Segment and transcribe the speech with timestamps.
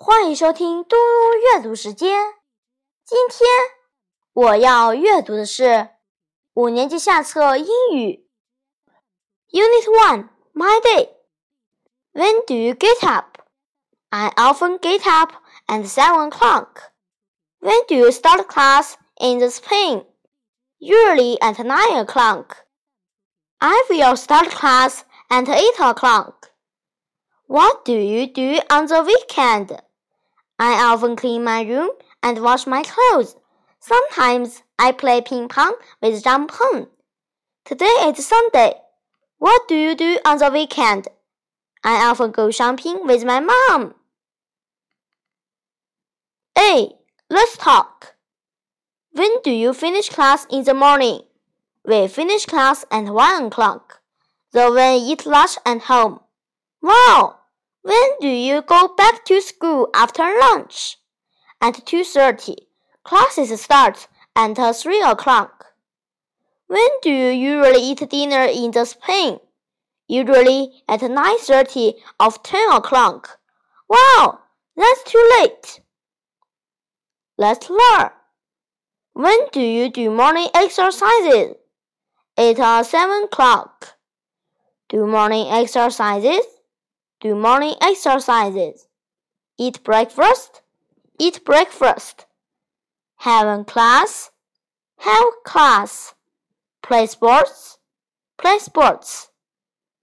[0.00, 2.34] 欢迎收听嘟嘟阅读时间。
[3.04, 3.48] 今天
[4.32, 5.88] 我要阅读的是
[6.54, 8.28] 五年级下册英语
[9.50, 11.10] Unit One My Day.
[12.12, 13.38] When do you get up?
[14.10, 15.32] I often get up
[15.66, 16.92] at seven o'clock.
[17.60, 20.04] When do you start class in the spring?
[20.78, 22.66] Usually at nine o'clock.
[23.58, 26.52] I will start class at eight o'clock.
[27.46, 29.80] What do you do on the weekend?
[30.61, 31.89] I often clean my room
[32.21, 33.35] and wash my clothes.
[33.79, 36.85] Sometimes I play ping pong with Zhang Peng.
[37.65, 38.75] Today is Sunday.
[39.39, 41.07] What do you do on the weekend?
[41.83, 43.95] I often go shopping with my mom.
[46.55, 46.91] A.
[47.27, 48.13] Let's talk.
[49.13, 51.21] When do you finish class in the morning?
[51.83, 54.01] We finish class at 1 o'clock.
[54.53, 56.19] Then we eat lunch at home.
[56.83, 57.40] Wow!
[57.83, 60.97] When do you go back to school after lunch?
[61.59, 62.55] At 2.30.
[63.03, 65.65] Classes start at 3 o'clock.
[66.67, 69.39] When do you usually eat dinner in the spring?
[70.07, 73.39] Usually at 9.30 or 10 o'clock.
[73.89, 74.39] Wow,
[74.75, 75.81] that's too late.
[77.37, 78.11] Let's learn.
[79.13, 81.55] When do you do morning exercises?
[82.37, 83.95] At 7 o'clock.
[84.87, 86.45] Do morning exercises?
[87.21, 88.87] Do morning exercises,
[89.57, 90.61] eat breakfast,
[91.19, 92.25] eat breakfast,
[93.17, 94.31] have a class,
[94.97, 96.15] have class,
[96.81, 97.77] play sports,
[98.39, 99.29] play sports,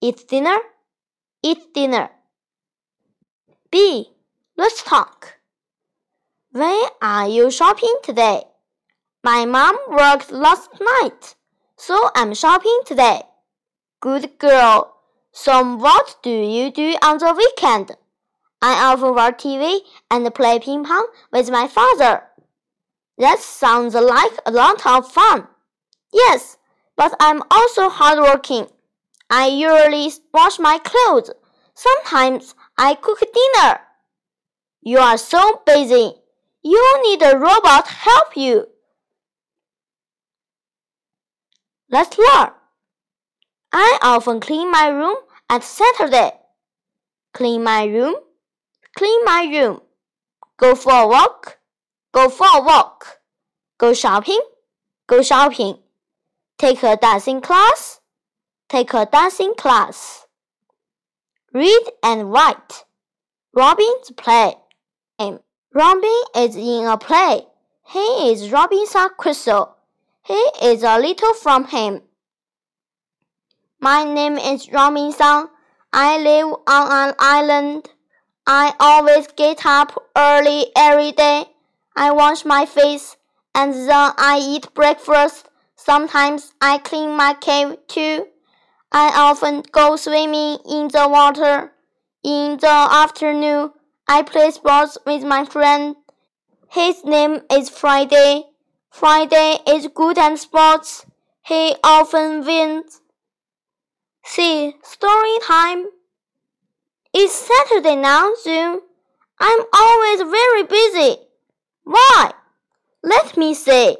[0.00, 0.58] eat dinner,
[1.42, 2.08] eat dinner.
[3.72, 4.12] B.
[4.56, 5.38] Let's talk.
[6.52, 8.42] Where are you shopping today?
[9.24, 11.34] My mom worked last night,
[11.76, 13.22] so I'm shopping today.
[14.00, 14.97] Good girl.
[15.40, 17.92] So what do you do on the weekend?
[18.60, 19.78] I often watch TV
[20.10, 22.24] and play ping pong with my father.
[23.18, 25.46] That sounds like a lot of fun.
[26.12, 26.56] Yes,
[26.96, 28.66] but I'm also hardworking.
[29.30, 31.30] I usually wash my clothes.
[31.72, 33.78] Sometimes I cook dinner.
[34.82, 36.14] You are so busy.
[36.62, 38.66] You need a robot help you.
[41.88, 42.50] Let's learn.
[43.72, 45.16] I often clean my room
[45.48, 46.32] at Saturday.
[47.32, 48.16] Clean my room,
[48.96, 49.80] clean my room.
[50.56, 51.58] Go for a walk,
[52.12, 53.20] go for a walk.
[53.78, 54.40] Go shopping,
[55.06, 55.78] go shopping.
[56.58, 58.00] Take a dancing class,
[58.68, 60.26] take a dancing class.
[61.52, 62.84] Read and write.
[63.54, 64.54] Robin's play.
[65.74, 67.42] Robin is in a play.
[67.86, 69.74] He is Robinson Crusoe.
[70.24, 72.02] He is a little from him.
[73.80, 75.50] My name is Robinson.
[75.92, 77.88] I live on an island.
[78.44, 81.44] I always get up early every day.
[81.94, 83.16] I wash my face
[83.54, 85.48] and then I eat breakfast.
[85.76, 88.26] Sometimes I clean my cave too.
[88.90, 91.70] I often go swimming in the water.
[92.24, 93.70] In the afternoon,
[94.08, 95.94] I play sports with my friend.
[96.68, 98.42] His name is Friday.
[98.90, 101.06] Friday is good at sports.
[101.46, 103.02] He often wins.
[104.30, 105.86] See, story time.
[107.14, 108.82] It's Saturday now, Zoom.
[109.40, 111.16] I'm always very busy.
[111.84, 112.32] Why?
[113.02, 113.96] Let me see.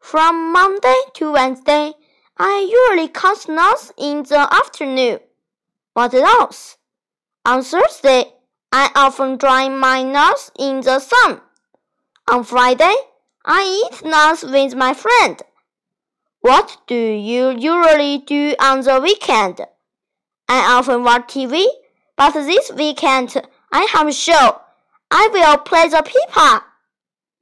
[0.00, 1.92] From Monday to Wednesday,
[2.38, 5.18] I usually cut nuts in the afternoon.
[5.92, 6.78] What else?
[7.44, 8.32] On Thursday,
[8.72, 11.42] I often dry my nuts in the sun.
[12.30, 12.96] On Friday,
[13.44, 15.42] I eat nuts with my friend.
[16.41, 19.61] What do you usually do on the weekend?
[20.47, 21.65] I often watch TV,
[22.15, 23.41] but this weekend
[23.71, 24.61] I have a show.
[25.11, 26.63] I will play the pipa.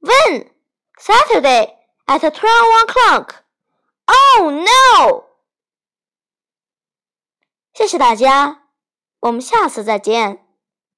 [0.00, 0.50] When?
[0.98, 1.74] Saturday
[2.08, 3.44] at 12 o'clock.
[4.08, 5.24] Oh no!
[7.74, 8.62] 谢谢大家，
[9.20, 10.38] 我们下次再见。